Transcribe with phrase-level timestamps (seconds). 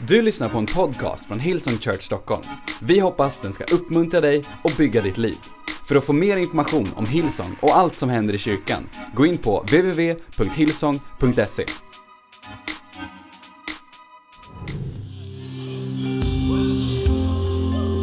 [0.00, 2.42] Du lyssnar på en podcast från Hillsong Church Stockholm.
[2.80, 5.36] Vi hoppas den ska uppmuntra dig och bygga ditt liv.
[5.88, 9.38] För att få mer information om Hillsong och allt som händer i kyrkan, gå in
[9.38, 11.66] på www.hillsong.se.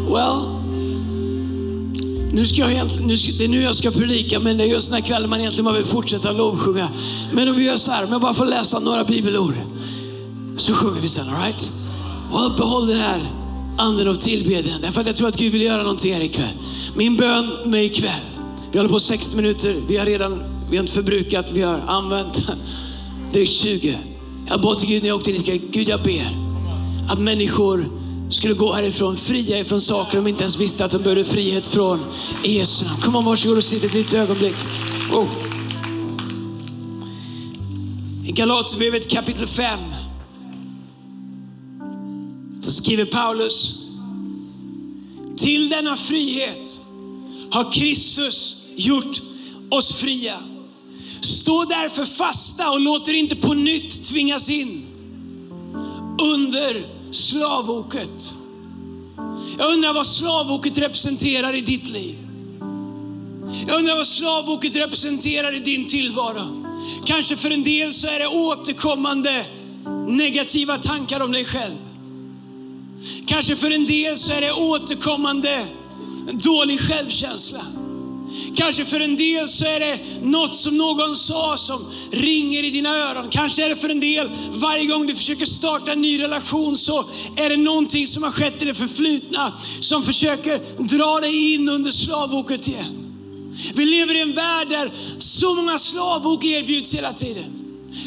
[0.08, 0.42] Well,
[2.32, 4.68] nu ska jag egentligen, nu ska, det är nu jag ska predika, men det är
[4.68, 6.90] just den här kvällen man egentligen bara vill fortsätta lovsjunga.
[7.34, 9.54] Men om vi gör så här, om jag bara får läsa några bibelord,
[10.58, 11.83] så sjunger vi sen, alright?
[12.34, 13.22] Och uppehåll den här
[13.78, 16.54] anden av tillbedjan, därför att jag tror att Gud vill göra någonting här ikväll.
[16.96, 18.22] Min bön med ikväll,
[18.72, 22.52] vi håller på 60 minuter, vi har redan, vi har inte förbrukat, vi har använt
[23.34, 23.98] drygt 20.
[24.50, 26.38] Jag bad till Gud när jag åkte in ikväll, Gud jag ber
[27.10, 27.86] att människor
[28.30, 32.06] skulle gå härifrån fria ifrån saker de inte ens visste att de behövde frihet från.
[32.44, 33.02] I Jesu namn.
[33.02, 34.56] Kom on, varsågod och sitt ett litet ögonblick.
[35.14, 35.28] Oh.
[38.26, 39.80] I Galaterbrevet kapitel 5
[42.84, 43.74] skriver Paulus,
[45.38, 46.82] till denna frihet
[47.52, 49.22] har Kristus gjort
[49.70, 50.40] oss fria.
[51.22, 54.86] Stå därför fasta och låt er inte på nytt tvingas in
[56.22, 58.34] under slavoket.
[59.58, 62.16] Jag undrar vad slavoket representerar i ditt liv.
[63.68, 66.66] Jag undrar vad slavoket representerar i din tillvaro.
[67.06, 69.46] Kanske för en del så är det återkommande
[70.08, 71.83] negativa tankar om dig själv.
[73.26, 75.66] Kanske för en del så är det återkommande
[76.32, 77.62] dålig självkänsla.
[78.56, 81.80] Kanske för en del så är det något som någon sa som
[82.12, 83.30] ringer i dina öron.
[83.30, 87.06] Kanske är det för en del, varje gång du försöker starta en ny relation så
[87.36, 90.60] är det någonting som har skett i det förflutna som försöker
[90.98, 93.14] dra dig in under slavoket igen.
[93.76, 97.44] Vi lever i en värld där så många slavok erbjuds hela tiden.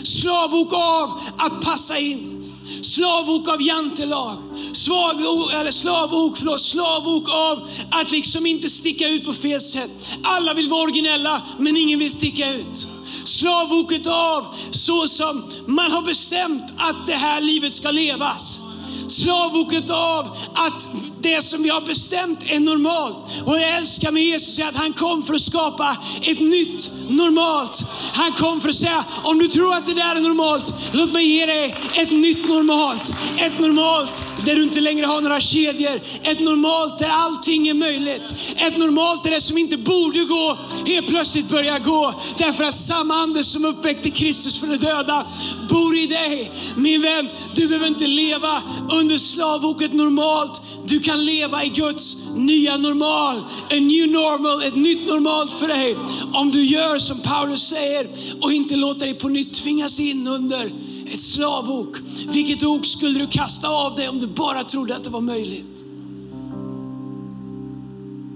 [0.04, 2.45] Slavok av att passa in.
[2.82, 4.36] Slavok av jantelag.
[4.72, 10.10] Slavok, eller slavok, förlåt, slavok av att liksom inte sticka ut på fel sätt.
[10.22, 12.86] Alla vill vara originella, men ingen vill sticka ut.
[13.24, 18.60] Slavoket av så som man har bestämt att det här livet ska levas.
[19.08, 20.88] Slavoket av att
[21.26, 23.18] det som vi har bestämt är normalt.
[23.44, 27.84] Och jag älskar med Jesus att han kom för att skapa ett nytt normalt.
[28.12, 31.26] Han kom för att säga, om du tror att det där är normalt, låt mig
[31.26, 33.14] ge dig ett nytt normalt.
[33.38, 36.00] Ett normalt där du inte längre har några kedjor.
[36.22, 38.34] Ett normalt där allting är möjligt.
[38.56, 42.14] Ett normalt där det som inte borde gå helt plötsligt börjar gå.
[42.38, 45.26] Därför att samma ande som uppväckte Kristus från de döda
[45.68, 46.50] bor i dig.
[46.76, 48.62] Min vän, du behöver inte leva
[48.92, 50.62] under slavoket normalt.
[50.88, 53.44] Du kan leva i Guds nya normal.
[53.70, 55.96] En new normal, ett nytt normalt för dig.
[56.32, 58.08] Om du gör som Paulus säger
[58.42, 60.70] och inte låter dig på nytt tvingas in under
[61.06, 61.96] ett slavok.
[62.28, 65.86] Vilket ok skulle du kasta av dig om du bara trodde att det var möjligt?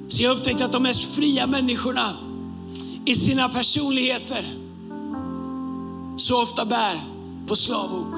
[0.09, 2.17] Så jag upptäckte att de mest fria människorna
[3.05, 4.55] i sina personligheter
[6.17, 7.01] så ofta bär
[7.47, 8.15] på slavok.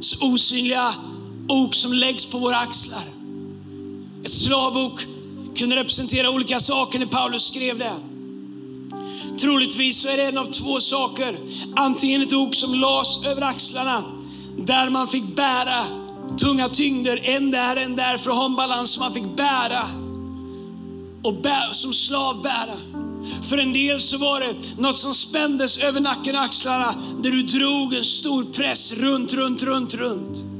[0.00, 0.94] Så osynliga
[1.48, 3.02] ok som läggs på våra axlar.
[4.24, 5.06] Ett slavok
[5.56, 7.94] kunde representera olika saker när Paulus skrev det.
[9.40, 11.38] Troligtvis så är det en av två saker.
[11.76, 14.04] Antingen ett ok som lades över axlarna
[14.58, 15.86] där man fick bära
[16.38, 19.82] tunga tyngder, en där, en där för att ha en balans som man fick bära
[21.22, 22.76] och bär, som slav bära.
[23.42, 27.42] För en del så var det något som spändes över nacken och axlarna där du
[27.42, 30.51] drog en stor press runt, runt, runt, runt.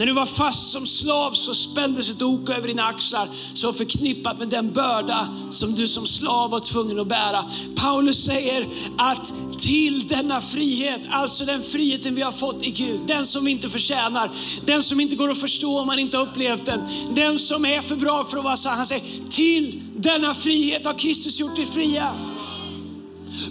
[0.00, 4.38] När du var fast som slav så spändes ett ok över dina axlar som förknippat
[4.38, 7.44] med den börda som du som slav var tvungen att bära.
[7.76, 8.66] Paulus säger
[8.98, 13.50] att till denna frihet, alltså den friheten vi har fått i Gud, den som vi
[13.50, 14.30] inte förtjänar,
[14.64, 16.80] den som inte går att förstå om man inte har upplevt den,
[17.14, 18.76] den som är för bra för att vara sann.
[18.76, 22.14] Han säger, till denna frihet har Kristus gjort er fria.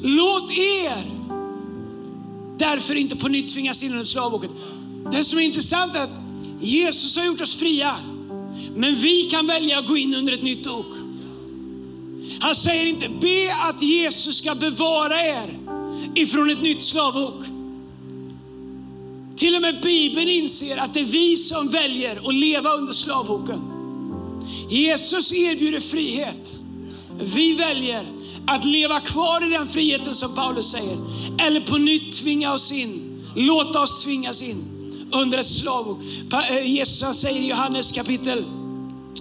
[0.03, 1.03] Låt er
[2.57, 4.51] därför inte på nytt tvingas in under slavoket.
[5.11, 6.28] Det som är intressant är att
[6.61, 7.95] Jesus har gjort oss fria,
[8.75, 10.85] men vi kan välja att gå in under ett nytt ok.
[12.39, 15.59] Han säger inte be att Jesus ska bevara er
[16.15, 17.43] ifrån ett nytt slavok.
[19.35, 23.61] Till och med Bibeln inser att det är vi som väljer att leva under slavoken.
[24.69, 26.55] Jesus erbjuder frihet.
[27.19, 28.05] Vi väljer
[28.47, 30.97] att leva kvar i den friheten som Paulus säger.
[31.39, 34.78] Eller på nytt tvinga oss in, låta oss tvingas in
[35.11, 35.99] under ett slavok.
[36.49, 38.45] Eh, Jesus säger i Johannes kapitel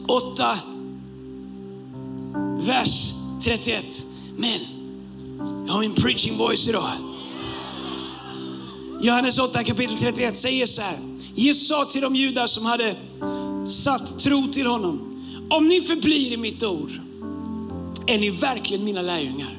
[0.07, 0.59] 8,
[2.61, 4.03] vers 31.
[4.37, 4.61] Men,
[5.67, 6.91] jag har min preaching voice idag.
[9.01, 10.99] Johannes 8 kapitel 31 säger så här.
[11.35, 12.97] Jesus sa till de judar som hade
[13.69, 15.01] satt tro till honom.
[15.51, 16.91] Om ni förblir i mitt ord
[18.07, 19.59] är ni verkligen mina lärjungar.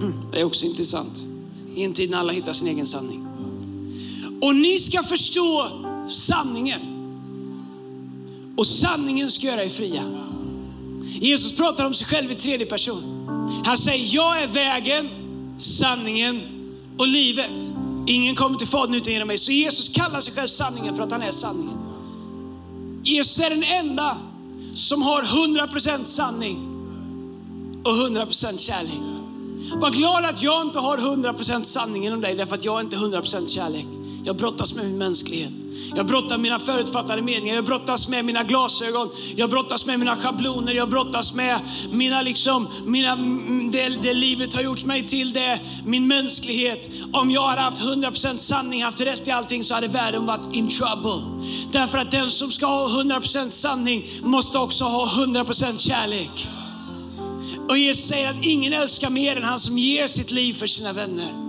[0.00, 1.26] Hm, det är också intressant.
[1.74, 3.23] I en tid när alla hittar sin egen sanning.
[4.44, 5.68] Och ni ska förstå
[6.08, 6.80] sanningen.
[8.56, 10.02] Och sanningen ska göra er fria.
[11.20, 13.02] Jesus pratar om sig själv i tredje person.
[13.64, 15.08] Han säger, jag är vägen,
[15.58, 16.40] sanningen
[16.98, 17.72] och livet.
[18.06, 19.38] Ingen kommer till Fadern utan genom mig.
[19.38, 21.78] Så Jesus kallar sig själv sanningen för att han är sanningen.
[23.04, 24.16] Jesus är den enda
[24.74, 26.58] som har 100% sanning
[27.84, 29.00] och 100% kärlek.
[29.76, 32.96] Var glad att jag inte har 100% sanning inom dig, därför att jag är inte
[32.96, 33.86] 100% kärlek.
[34.26, 35.52] Jag brottas med min mänsklighet.
[35.96, 40.16] Jag brottas med mina förutfattade meningar, jag brottas med mina glasögon, jag brottas med mina
[40.16, 41.60] schabloner, jag brottas med
[41.92, 43.16] mina, liksom, mina,
[43.72, 46.90] det, det livet har gjort mig till, det, min mänsklighet.
[47.12, 50.68] Om jag hade haft 100% sanning, haft rätt i allting så hade världen varit in
[50.68, 51.22] trouble.
[51.72, 56.48] Därför att den som ska ha 100% sanning måste också ha 100% kärlek.
[57.68, 60.92] Och Jesus säger att ingen älskar mer än han som ger sitt liv för sina
[60.92, 61.44] vänner.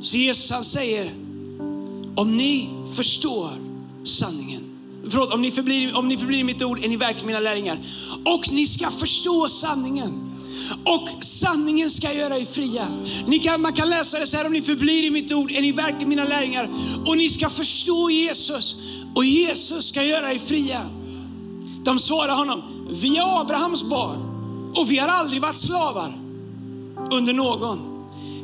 [0.00, 1.23] Så Jesus han säger,
[2.16, 3.50] om ni förstår
[4.04, 4.62] sanningen,
[5.08, 7.78] förlåt, om ni förblir, om ni förblir i mitt ord är ni verkligen mina lärjungar.
[8.24, 10.30] Och ni ska förstå sanningen.
[10.84, 12.86] Och sanningen ska göra er fria.
[13.26, 15.62] Ni kan, man kan läsa det så här, om ni förblir i mitt ord är
[15.62, 16.68] ni verkligen mina lärjungar.
[17.06, 18.76] Och ni ska förstå Jesus
[19.14, 20.80] och Jesus ska göra er fria.
[21.84, 22.62] De svarar honom,
[23.02, 24.18] vi är Abrahams barn
[24.74, 26.18] och vi har aldrig varit slavar
[27.10, 27.93] under någon.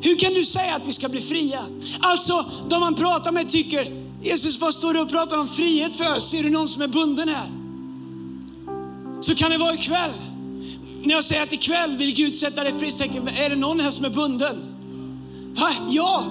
[0.03, 1.61] Hur kan du säga att vi ska bli fria?
[2.01, 3.87] Alltså, de man pratar med tycker,
[4.23, 6.21] Jesus vad står du och pratar om frihet för?
[6.21, 7.51] Ser du någon som är bunden här?
[9.21, 10.11] Så kan det vara ikväll.
[11.03, 12.89] När jag säger att ikväll vill Gud sätta dig fri,
[13.37, 14.57] är det någon här som är bunden?
[15.61, 15.71] Va?
[15.91, 16.25] Ja,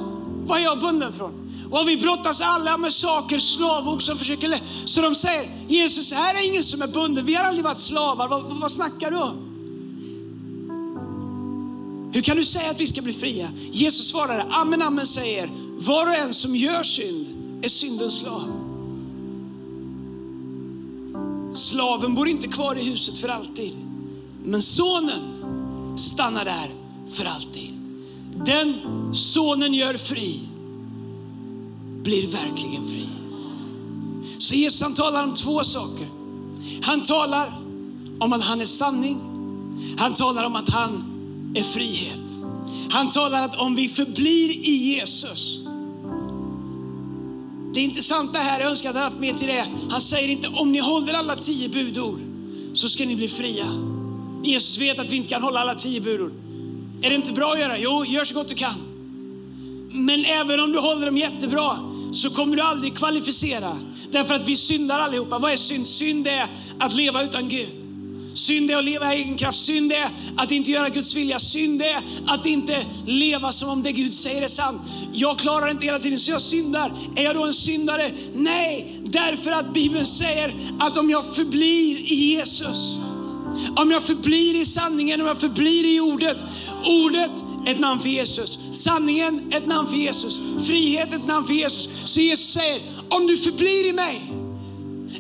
[0.46, 1.50] vad är jag bunden från?
[1.72, 4.60] Och vi brottas alla med saker, slavok som försöker...
[4.86, 8.28] Så de säger, Jesus, här är ingen som är bunden, vi har aldrig varit slavar,
[8.28, 9.49] vad, vad snackar du om?
[12.12, 13.50] Hur kan du säga att vi ska bli fria?
[13.72, 17.28] Jesus svarade, amen, amen säger, var och en som gör synd
[17.62, 18.52] är syndens slav.
[21.54, 23.72] Slaven bor inte kvar i huset för alltid,
[24.44, 25.22] men sonen
[25.98, 26.70] stannar där
[27.08, 27.70] för alltid.
[28.46, 28.74] Den
[29.14, 30.40] sonen gör fri
[32.04, 33.10] blir verkligen fri.
[34.38, 36.08] Så Jesus han talar om två saker.
[36.82, 37.58] Han talar
[38.20, 39.22] om att han är sanning.
[39.98, 41.19] Han talar om att han
[41.56, 42.22] är frihet.
[42.92, 45.60] Han talar att om vi förblir i Jesus.
[47.74, 49.66] Det intressanta här, jag önskar att jag haft med till det.
[49.90, 52.20] Han säger inte om ni håller alla tio budord
[52.74, 53.66] så ska ni bli fria.
[54.44, 56.32] Jesus vet att vi inte kan hålla alla tio budord.
[57.02, 57.78] Är det inte bra att göra?
[57.78, 58.76] Jo, gör så gott du kan.
[59.92, 61.80] Men även om du håller dem jättebra
[62.12, 63.78] så kommer du aldrig kvalificera.
[64.12, 65.40] Därför att vi syndar allihopa.
[65.40, 65.88] Vad är synd?
[65.88, 66.48] Synd är
[66.80, 67.89] att leva utan Gud.
[68.40, 69.60] Synd är att leva i egen kraft.
[69.60, 71.40] Synd är att inte göra Guds vilja.
[71.40, 74.82] Synd är att inte leva som om det Gud säger är sant.
[75.14, 76.92] Jag klarar inte hela tiden så jag syndar.
[77.16, 78.12] Är jag då en syndare?
[78.34, 82.98] Nej, därför att Bibeln säger att om jag förblir i Jesus,
[83.76, 86.38] om jag förblir i sanningen, om jag förblir i ordet.
[86.86, 88.60] Ordet ett namn för Jesus.
[88.72, 90.42] Sanningen, ett namn för Jesus.
[90.68, 91.90] Frihet, ett namn för Jesus.
[92.06, 94.29] Så Jesus säger, om du förblir i mig,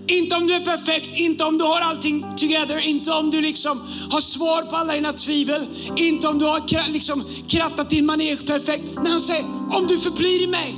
[0.09, 3.81] inte om du är perfekt, inte om du har allting together, inte om du liksom
[4.09, 8.95] har svar på alla dina tvivel, inte om du har liksom krattat din manege perfekt.
[9.03, 10.75] När han säger, om du förblir i mig,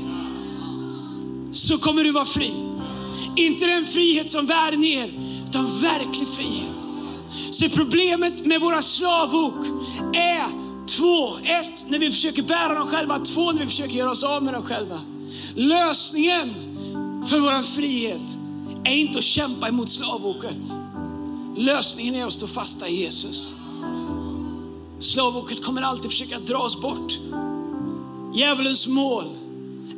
[1.52, 2.52] så kommer du vara fri.
[3.36, 5.14] Inte den frihet som världen ger,
[5.48, 6.88] utan verklig frihet.
[7.52, 9.66] Så problemet med våra slavok
[10.14, 10.46] är
[10.88, 11.38] två.
[11.44, 13.20] Ett, när vi försöker bära dem själva.
[13.20, 15.02] Två, när vi försöker göra oss av med dem själva.
[15.56, 16.54] Lösningen
[17.30, 18.38] för vår frihet
[18.84, 20.76] är inte att kämpa emot slavoket.
[21.58, 23.54] Lösningen är att stå fasta i Jesus.
[25.00, 27.20] Slavoket kommer alltid försöka dra oss bort.
[28.36, 29.26] Djävulens mål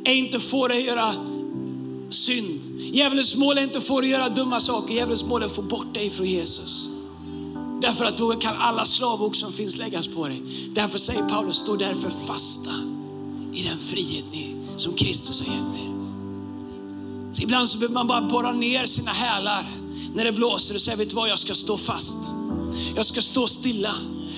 [0.04, 1.14] är inte att få dig att göra
[2.10, 2.60] synd.
[2.92, 4.94] Djävulens mål är inte att få dig att göra dumma saker.
[4.94, 6.86] Djävulens mål är att få bort dig från Jesus.
[7.80, 10.42] Därför att då kan alla slavok som finns läggas på dig.
[10.72, 12.70] Därför säger Paulus, stå därför fasta
[13.52, 15.83] i den frihet ni, som Kristus har gett dig.
[17.34, 19.64] Så ibland så behöver man bara borra ner sina hälar
[20.14, 22.18] när det blåser och säga, vet du vad, jag ska stå fast.
[22.96, 23.94] Jag ska stå stilla.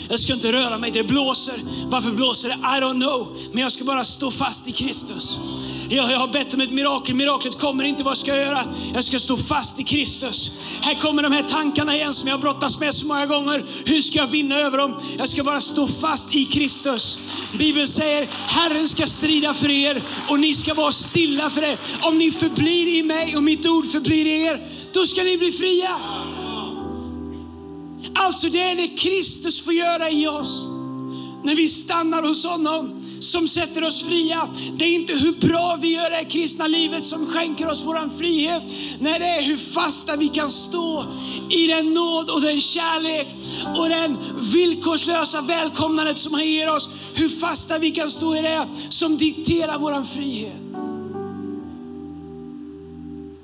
[0.08, 1.54] Jag ska inte röra mig, det blåser.
[1.86, 2.54] Varför blåser det?
[2.54, 3.36] I don't know.
[3.52, 5.38] Men jag ska bara stå fast i Kristus.
[5.88, 8.02] Jag, jag har bett om ett mirakel, miraklet kommer inte.
[8.02, 8.64] Vad ska jag göra?
[8.94, 10.50] Jag ska stå fast i Kristus.
[10.82, 13.64] Här kommer de här tankarna igen som jag brottas med så många gånger.
[13.84, 15.00] Hur ska jag vinna över dem?
[15.18, 17.18] Jag ska bara stå fast i Kristus.
[17.58, 21.76] Bibeln säger, Herren ska strida för er och ni ska vara stilla för det.
[22.00, 24.60] Om ni förblir i mig och mitt ord förblir i er,
[24.92, 25.90] då ska ni bli fria.
[28.14, 30.66] Alltså det är det Kristus får göra i oss.
[31.42, 34.49] När vi stannar hos honom som sätter oss fria.
[34.73, 38.62] Det är inte hur bra vi gör det kristna livet som skänker oss vår frihet.
[38.99, 41.04] Nej, det är hur fasta vi kan stå
[41.50, 43.28] i den nåd och den kärlek
[43.78, 44.18] och den
[44.52, 46.90] villkorslösa välkomnandet som han ger oss.
[47.14, 50.66] Hur fasta vi kan stå i det som dikterar vår frihet.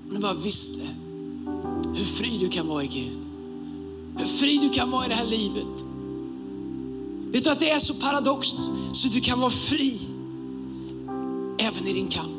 [0.09, 0.81] Om du bara visste
[1.97, 3.19] hur fri du kan vara i Gud.
[4.19, 5.92] Hur fri du kan vara i det här livet.
[7.33, 8.57] Vet du att det är så paradoxt
[8.93, 9.99] så du kan vara fri
[11.59, 12.32] även i din kamp.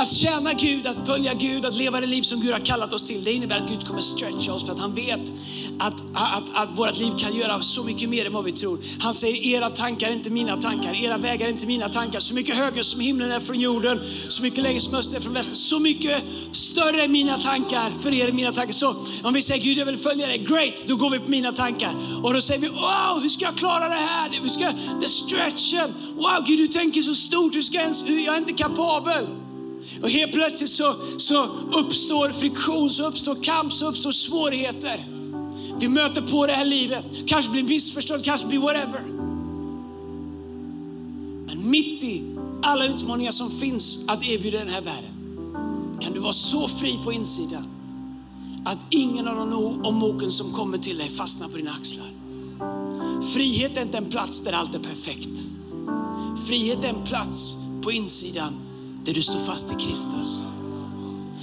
[0.00, 3.04] Att tjäna Gud, att följa Gud, att leva det liv som Gud har kallat oss
[3.04, 5.32] till, det innebär att Gud kommer stretcha oss för att han vet
[5.78, 8.78] att, att, att vårt liv kan göra så mycket mer än vad vi tror.
[9.00, 12.20] Han säger, era tankar är inte mina tankar, era vägar är inte mina tankar.
[12.20, 15.34] Så mycket högre som himlen är från jorden, så mycket längre som öster är från
[15.34, 15.56] väster.
[15.56, 18.72] Så mycket större är mina tankar för er är mina tankar.
[18.72, 21.52] Så om vi säger, Gud jag vill följa dig, great, då går vi på mina
[21.52, 21.94] tankar.
[22.22, 24.30] Och då säger vi, wow, hur ska jag klara det här?
[24.42, 28.34] Hur ska, the stretchen, wow, Gud du tänker så stort, hur ska jag, ens, jag
[28.34, 29.26] är inte kapabel.
[30.02, 31.44] Och helt plötsligt så, så
[31.78, 35.06] uppstår friktion, så uppstår kamp, så uppstår svårigheter.
[35.80, 37.06] Vi möter på det här livet.
[37.26, 39.00] Kanske blir missförstådd, kanske blir whatever.
[41.46, 42.24] Men mitt i
[42.62, 45.10] alla utmaningar som finns att erbjuda den här världen
[46.00, 47.64] kan du vara så fri på insidan
[48.64, 49.54] att ingen av de
[49.86, 52.08] omoken som kommer till dig fastnar på dina axlar.
[53.34, 55.46] Frihet är inte en plats där allt är perfekt.
[56.46, 58.69] Frihet är en plats på insidan
[59.04, 60.46] där du står fast i Kristus.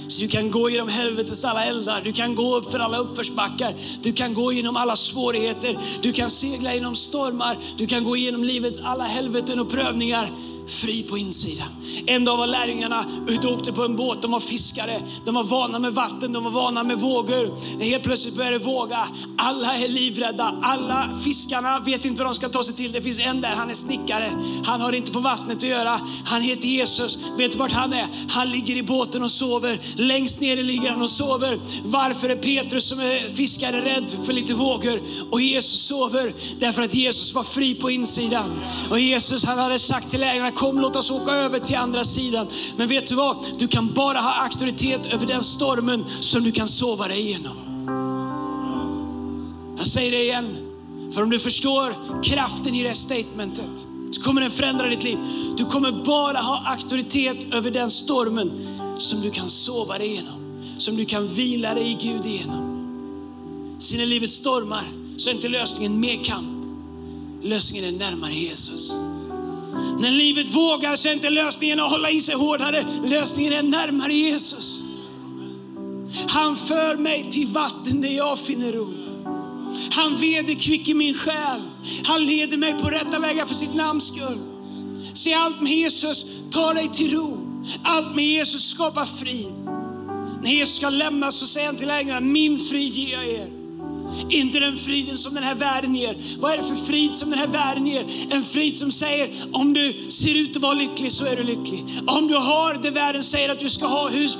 [0.08, 3.74] Så du kan gå genom helvetets alla eldar, du kan gå upp för alla uppförsbackar,
[4.02, 8.44] du kan gå genom alla svårigheter, du kan segla genom stormar, du kan gå igenom
[8.44, 10.30] livets alla helveten och prövningar
[10.68, 11.68] fri på insidan.
[12.06, 15.44] En dag var lärjungarna ute och åkte på en båt, de var fiskare, de var
[15.44, 17.56] vana med vatten, de var vana med vågor.
[17.82, 22.48] Helt plötsligt började det våga, alla är livrädda, alla fiskarna vet inte vad de ska
[22.48, 22.92] ta sig till.
[22.92, 24.30] Det finns en där, han är snickare,
[24.64, 27.18] han har inte på vattnet att göra, han heter Jesus.
[27.38, 28.08] Vet du vart han är?
[28.28, 31.58] Han ligger i båten och sover, längst ner ligger han och sover.
[31.84, 36.32] Varför är Petrus som är fiskare rädd för lite vågor och Jesus sover?
[36.60, 38.60] Därför att Jesus var fri på insidan.
[38.90, 42.46] Och Jesus han hade sagt till lärjungarna, kom låt oss åka över till andra sidan.
[42.76, 43.36] Men vet du vad?
[43.58, 47.56] Du kan bara ha auktoritet över den stormen som du kan sova dig igenom.
[49.78, 50.56] Jag säger det igen,
[51.12, 55.18] för om du förstår kraften i det statementet så kommer den förändra ditt liv.
[55.56, 58.52] Du kommer bara ha auktoritet över den stormen
[58.98, 60.60] som du kan sova dig igenom.
[60.78, 62.86] Som du kan vila dig i Gud igenom.
[63.78, 64.84] Sina livets stormar
[65.16, 66.64] så är inte lösningen mer kamp.
[67.42, 68.94] Lösningen är närmare Jesus.
[69.98, 72.84] När livet vågar så är inte lösningen att hålla i sig hårdare.
[73.04, 74.82] Lösningen är närmare Jesus.
[76.28, 78.94] Han för mig till vatten där jag finner ro.
[79.90, 81.62] Han vederkvicker min själ.
[82.04, 84.38] Han leder mig på rätta vägar för sitt namns skull.
[85.14, 87.38] Se allt med Jesus tar dig till ro.
[87.82, 89.52] Allt med Jesus skapar frid.
[90.42, 93.57] När Jesus ska lämna så säger han till lärjungarna, min frid ger jag er.
[94.30, 96.16] Inte den friden som den här världen ger.
[96.38, 98.04] Vad är det för frid som den här världen ger?
[98.30, 101.84] En frid som säger, om du ser ut att vara lycklig så är du lycklig.
[102.06, 104.38] Om du har det världen säger att du ska ha, hus,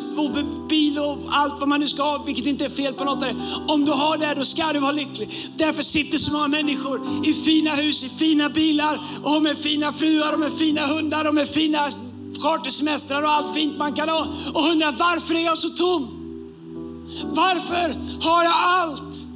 [0.69, 3.29] bil och allt vad man nu ska ha, vilket inte är fel på något av
[3.29, 3.35] det.
[3.73, 5.31] Om du har det, då ska du vara lycklig.
[5.57, 10.33] Därför sitter så många människor i fina hus, i fina bilar och med fina fruar
[10.33, 11.91] och med fina hundar och med fina
[12.43, 16.15] chartersemestrar och allt fint man kan ha och undrar varför är jag så tom?
[17.25, 19.28] Varför har jag allt?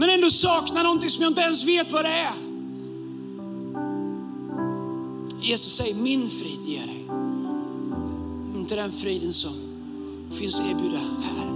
[0.00, 2.34] Men ändå saknar någonting som jag inte ens vet vad det är.
[5.40, 7.06] Jesus säger, min frid ger dig.
[8.56, 9.52] Inte den friden som
[10.30, 11.48] finns att erbjuda här.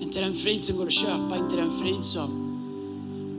[0.00, 2.28] Inte den frid som går att köpa, inte den frid som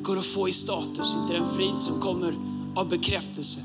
[0.04, 2.34] går att få i status, inte den frid som kommer
[2.75, 3.60] av bekräftelse.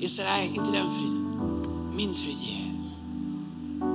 [0.00, 1.92] Jesus säger, nej, inte den friden.
[1.96, 2.63] Min frid ger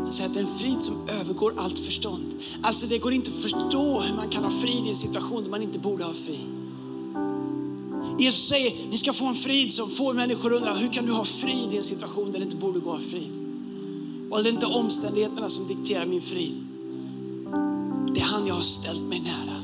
[0.09, 2.33] han säger att det är en frid som övergår allt förstånd.
[2.61, 5.49] Alltså det går inte att förstå hur man kan ha frid i en situation där
[5.49, 6.45] man inte borde ha frid.
[8.19, 11.11] Jesus säger, ni ska få en frid som får människor att undra, hur kan du
[11.11, 13.31] ha frid i en situation där det inte borde gå att ha frid?
[14.29, 16.63] Och det är inte omständigheterna som dikterar min frid.
[18.13, 19.55] Det är han jag har ställt mig nära.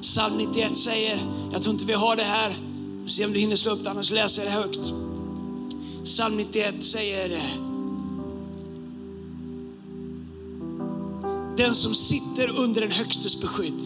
[0.00, 1.20] Psalm 91 säger,
[1.52, 2.56] jag tror inte vi har det här,
[3.06, 4.92] se om du hinner slå upp det, annars läser jag det högt.
[6.04, 7.40] Psalm 91 säger,
[11.58, 13.80] den som sitter under den högstes beskydd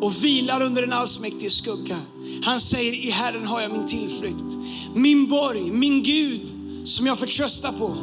[0.00, 1.96] och vilar under den allsmäktiges skugga.
[2.44, 4.58] Han säger, i Herren har jag min tillflykt.
[4.94, 6.50] Min borg, min Gud
[6.84, 7.96] som jag förtröstar på.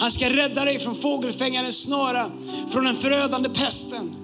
[0.00, 2.30] Han ska rädda dig från fågelfängarens snara,
[2.68, 4.16] från den förödande pesten.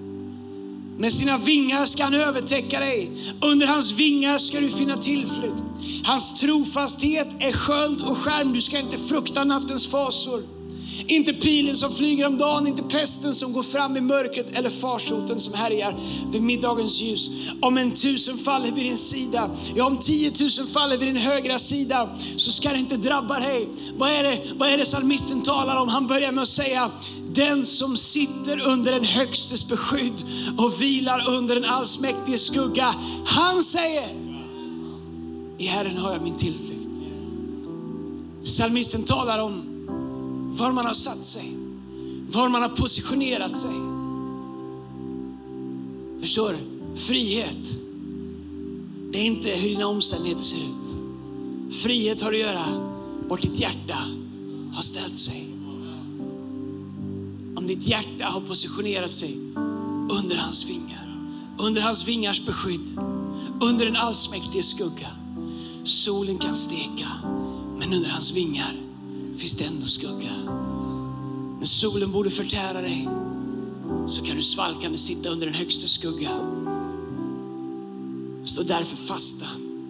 [0.97, 3.11] Med sina vingar ska han övertäcka dig.
[3.41, 5.63] Under hans vingar ska du finna tillflykt.
[6.03, 8.53] Hans trofasthet är sköld och skärm.
[8.53, 10.56] Du ska inte frukta nattens fasor.
[11.05, 15.39] Inte pilen som flyger om dagen, inte pesten som går fram i mörkret eller farsoten
[15.39, 15.95] som härjar
[16.31, 17.29] vid middagens ljus.
[17.61, 22.09] Om en tusen faller vid din sida, ja om tiotusen faller vid din högra sida,
[22.35, 23.69] så ska det inte drabba dig.
[23.97, 25.89] Vad är det, vad är det salmisten talar om?
[25.89, 26.91] Han börjar med att säga,
[27.33, 30.23] den som sitter under den högstes beskydd
[30.57, 34.05] och vilar under den allsmäktiges skugga, han säger,
[35.57, 36.87] i Herren har jag min tillflykt.
[38.41, 39.76] Salmisten talar om
[40.49, 41.57] var man har satt sig,
[42.27, 43.75] var man har positionerat sig.
[46.19, 46.97] Förstår du?
[46.97, 47.79] Frihet,
[49.11, 50.97] det är inte hur dina omständigheter ser ut.
[51.73, 52.65] Frihet har att göra
[53.27, 53.97] vart ditt hjärta
[54.73, 55.47] har ställt sig.
[57.55, 59.37] Om ditt hjärta har positionerat sig
[60.11, 62.99] under hans vingar, under hans vingars beskydd,
[63.61, 65.07] under den allsmäktige skugga.
[65.83, 67.07] Solen kan steka,
[67.79, 68.75] men under hans vingar
[69.37, 70.36] finns det ändå skugga.
[71.67, 73.07] När solen borde förtära dig
[74.07, 76.29] så kan du svalkande sitta under den högsta skugga.
[78.43, 79.45] Stå därför fasta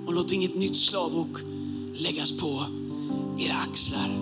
[0.07, 1.37] och låt inget nytt slavok
[1.95, 2.65] läggas på
[3.39, 4.17] era axlar.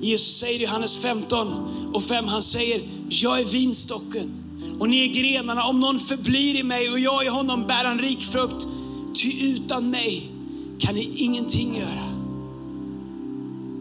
[0.00, 1.48] Jesus säger i Johannes 15
[1.92, 4.34] och 5, han säger, jag är vinstocken
[4.78, 5.64] och ni är grenarna.
[5.64, 8.66] Om någon förblir i mig och jag i honom bär han rik frukt.
[9.14, 10.30] Ty utan mig
[10.78, 12.12] kan ni ingenting göra.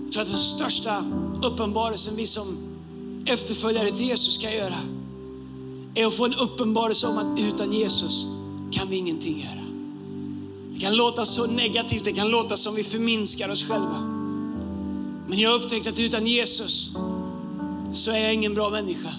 [0.04, 1.04] Jag tror att den största
[1.44, 2.58] uppenbarelsen vi som
[3.26, 4.76] efterföljare till Jesus ska göra
[5.96, 8.26] är att få en uppenbarelse om att utan Jesus
[8.72, 9.66] kan vi ingenting göra.
[10.72, 14.00] Det kan låta så negativt, det kan låta som vi förminskar oss själva.
[15.28, 16.92] Men jag har upptäckt att utan Jesus
[17.94, 19.10] så är jag ingen bra människa.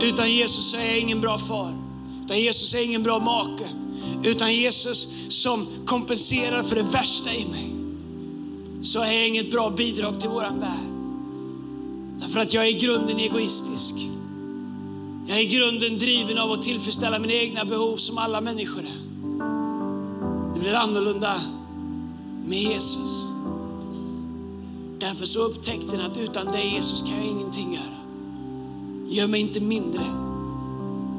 [0.00, 1.72] Utan Jesus så är jag ingen bra far.
[2.24, 3.64] Utan Jesus är jag ingen bra make.
[4.24, 7.74] Utan Jesus som kompenserar för det värsta i mig
[8.82, 10.87] så är jag inget bra bidrag till våran värld.
[12.28, 13.94] Därför att jag är i grunden egoistisk.
[15.26, 19.04] Jag är i grunden driven av att tillfredsställa mina egna behov som alla människor är.
[20.54, 21.34] Det blir annorlunda
[22.44, 23.28] med Jesus.
[24.98, 27.96] Därför så upptäckte han att utan dig Jesus kan jag ingenting göra.
[29.08, 30.04] Gör mig inte mindre,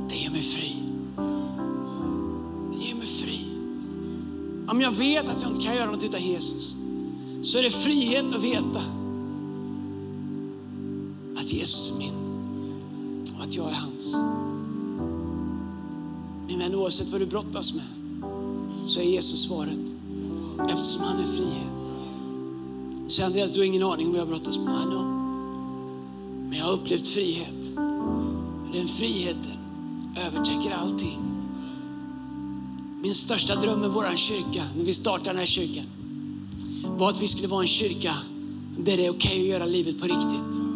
[0.10, 0.76] det gör mig fri.
[2.74, 3.40] Det gör mig fri.
[4.68, 6.76] Om jag vet att jag inte kan göra något utan Jesus,
[7.42, 8.99] så är det frihet att veta
[11.50, 12.14] att Jesus är min
[13.38, 14.16] och att jag är hans.
[16.48, 17.86] Min vän, oavsett vad du brottas med,
[18.86, 19.94] så är Jesus svaret.
[20.70, 21.92] Eftersom han är frihet.
[23.08, 24.84] Så Andreas, du har ingen aning om vad jag brottas med.
[24.84, 25.06] I know.
[26.50, 27.76] Men jag har upplevt frihet.
[28.74, 29.58] Den friheten
[30.28, 31.20] övertäcker allting.
[33.02, 35.86] Min största dröm med vår kyrka, när vi startade den här kyrkan,
[36.98, 38.14] var att vi skulle vara en kyrka
[38.78, 40.69] där det är okej okay att göra livet på riktigt.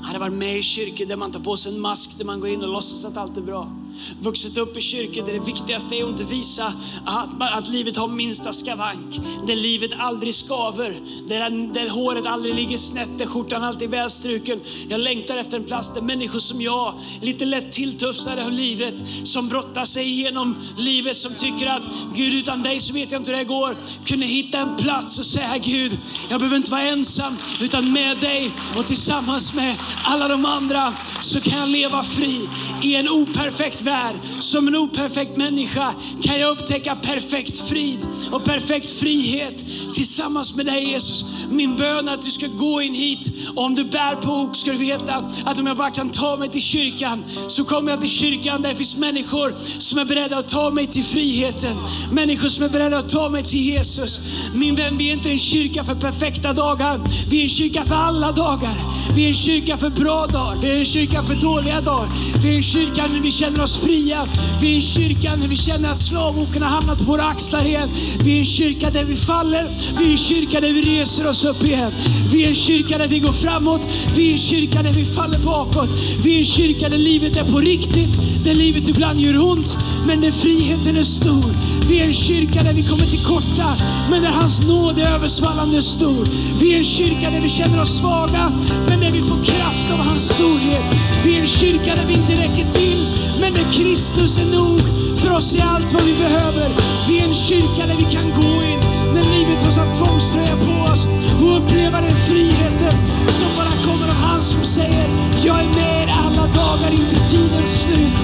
[0.00, 2.40] Jag hade varit med i kyrkor där man tar på sig en mask, där man
[2.40, 3.72] går in och låtsas att allt är bra
[4.20, 6.72] vuxit upp i kyrkor där det viktigaste är att inte visa
[7.04, 9.20] att, att livet har minsta skavank.
[9.46, 10.96] Där livet aldrig skaver,
[11.28, 14.60] där, där håret aldrig ligger snett, där skjortan alltid är välstruken.
[14.88, 19.48] Jag längtar efter en plats där människor som jag, lite lätt tilltufsade av livet, som
[19.48, 23.38] brottar sig igenom livet, som tycker att Gud utan dig så vet jag inte hur
[23.38, 25.98] det går, kunde hitta en plats och säga Gud,
[26.30, 31.40] jag behöver inte vara ensam, utan med dig och tillsammans med alla de andra så
[31.40, 32.48] kan jag leva fri
[32.82, 34.14] i en operfekt värld.
[34.38, 40.90] Som en operfekt människa kan jag upptäcka perfekt frid och perfekt frihet tillsammans med dig
[40.90, 41.24] Jesus.
[41.50, 44.56] Min bön är att du ska gå in hit och om du bär på ok
[44.56, 48.00] ska du veta att om jag bara kan ta mig till kyrkan så kommer jag
[48.00, 51.76] till kyrkan där det finns människor som är beredda att ta mig till friheten.
[52.12, 54.20] Människor som är beredda att ta mig till Jesus.
[54.54, 57.00] Min vän, vi är inte en kyrka för perfekta dagar.
[57.30, 58.74] Vi är en kyrka för alla dagar.
[59.14, 60.56] Vi är en kyrka för bra dagar.
[60.62, 62.08] Vi är en kyrka för dåliga dagar.
[62.42, 64.26] Vi är en kyrka när vi känner oss oss fria.
[64.60, 67.88] Vi är en kyrka när vi känner att slavoken har hamnat på våra axlar igen.
[68.24, 69.66] Vi är en kyrka där vi faller.
[69.98, 71.92] Vi är en kyrka där vi reser oss upp igen.
[72.32, 73.88] Vi är en kyrka där vi går framåt.
[74.16, 75.90] Vi är en kyrka där vi faller bakåt.
[76.24, 78.18] Vi är en kyrka där livet är på riktigt.
[78.44, 81.50] Där livet ibland gör ont, men där friheten är stor.
[81.88, 83.76] Vi är en kyrka där vi kommer till korta,
[84.10, 86.26] men där hans nåd är översvallande stor.
[86.60, 88.52] Vi är en kyrka där vi känner oss svaga,
[88.88, 90.84] men där vi får kraft av hans storhet.
[91.24, 94.80] Vi är en kyrka där vi inte räcker till, men när Kristus är nog
[95.20, 96.68] för oss i allt vad vi behöver.
[97.08, 98.80] Vi är en kyrka där vi kan gå in
[99.14, 101.06] när livet har satt tvångströja på oss
[101.40, 102.96] och uppleva den friheten
[103.28, 105.08] som bara kommer av han som säger
[105.44, 108.20] Jag är med er alla dagar in till tidens slut.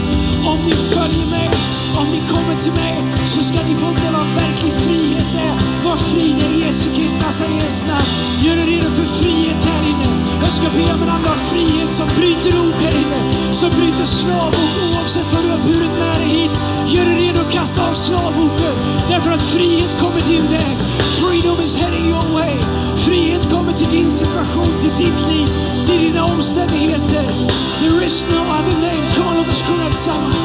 [0.46, 1.50] Om ni följer mig,
[2.00, 2.96] om ni kommer till mig
[3.26, 5.54] så ska ni få uppleva vad verklig frihet är.
[5.84, 8.10] Var fri är i Jesu Kristi Nazarens namn.
[8.42, 10.08] Gör er redo för frihet här inne.
[10.44, 13.20] Jag ska be om en anda av frihet som bryter ok här inne.
[13.64, 14.54] Som bryter slavok
[14.94, 16.60] oavsett vad du har burit med dig hit.
[16.86, 18.74] Gör dig redo att kasta av slavoken.
[19.08, 20.76] Därför att frihet kommer din väg.
[21.20, 22.54] Freedom is heading your way.
[22.96, 25.48] Frihet kommer till din situation, till ditt liv,
[25.86, 27.24] till dina omständigheter.
[27.80, 29.04] There is no other name.
[29.16, 30.44] Kom låt oss sjunga tillsammans.